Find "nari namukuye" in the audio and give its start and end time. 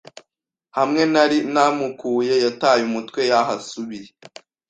1.13-2.33